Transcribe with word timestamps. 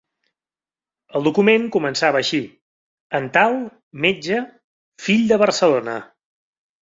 El 1.17 1.25
document 1.27 1.67
començava 1.75 2.19
així: 2.23 2.39
En 3.19 3.29
tal, 3.37 3.57
metge, 4.05 4.41
fill 5.09 5.27
de 5.33 5.39
Barcelona. 5.45 5.99